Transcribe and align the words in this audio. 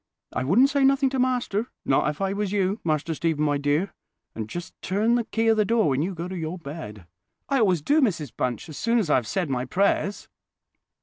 I 0.33 0.43
wouldn't 0.43 0.71
say 0.71 0.83
nothing 0.83 1.11
to 1.11 1.19
master, 1.19 1.69
not 1.85 2.09
if 2.09 2.21
I 2.21 2.33
was 2.33 2.51
you, 2.51 2.79
Master 2.83 3.13
Stephen, 3.13 3.45
my 3.45 3.59
dear; 3.59 3.93
and 4.33 4.49
just 4.49 4.73
turn 4.81 5.13
the 5.13 5.25
key 5.25 5.47
of 5.49 5.57
the 5.57 5.63
door 5.63 5.89
when 5.89 6.01
you 6.01 6.15
go 6.15 6.27
to 6.27 6.35
your 6.35 6.57
bed." 6.57 7.05
"I 7.49 7.59
always 7.59 7.83
do, 7.83 8.01
Mrs 8.01 8.35
Bunch, 8.35 8.67
as 8.67 8.77
soon 8.79 8.97
as 8.97 9.11
I've 9.11 9.27
said 9.27 9.47
my 9.47 9.63
prayers." 9.63 10.27